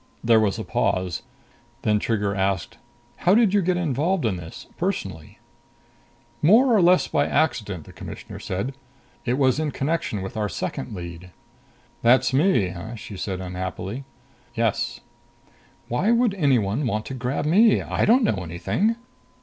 There 0.23 0.39
was 0.39 0.57
a 0.57 0.63
pause. 0.63 1.21
Then 1.83 1.99
Trigger 1.99 2.33
asked, 2.33 2.79
"How 3.17 3.35
did 3.35 3.53
you 3.53 3.61
get 3.61 3.77
involved 3.77 4.25
in 4.25 4.35
this, 4.37 4.65
personally?" 4.75 5.37
"More 6.41 6.75
or 6.75 6.81
less 6.81 7.07
by 7.07 7.27
accident," 7.27 7.83
the 7.83 7.93
Commissioner 7.93 8.39
said. 8.39 8.73
"It 9.25 9.37
was 9.37 9.59
in 9.59 9.69
connection 9.69 10.23
with 10.23 10.35
our 10.35 10.49
second 10.49 10.95
lead." 10.95 11.29
"That's 12.01 12.33
me, 12.33 12.69
huh?" 12.69 12.95
she 12.95 13.15
said 13.15 13.41
unhappily. 13.41 14.03
"Yes." 14.55 15.01
"Why 15.87 16.09
would 16.11 16.33
anyone 16.33 16.87
want 16.87 17.05
to 17.05 17.13
grab 17.13 17.45
me? 17.45 17.83
I 17.83 18.03
don't 18.05 18.23
know 18.23 18.41
anything." 18.43 18.95